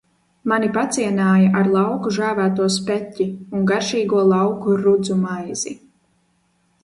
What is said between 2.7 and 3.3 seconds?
speķi